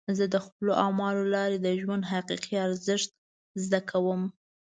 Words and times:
زه 0.17 0.25
د 0.33 0.35
خپلو 0.45 0.71
اعمالو 0.83 1.21
له 1.25 1.31
لارې 1.35 1.57
د 1.61 1.67
ژوند 1.81 2.03
حقیقي 2.11 2.55
ارزښت 2.67 3.11
زده 3.63 3.79
کوم. 3.89 4.21